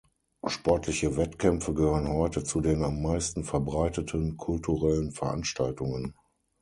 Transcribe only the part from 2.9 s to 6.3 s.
meisten verbreiteten kulturellen Veranstaltungen.